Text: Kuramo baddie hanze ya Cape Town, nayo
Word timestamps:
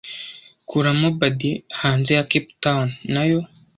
Kuramo 0.69 1.07
baddie 1.19 1.55
hanze 1.81 2.09
ya 2.17 2.25
Cape 2.31 2.53
Town, 2.63 2.87
nayo 3.13 3.39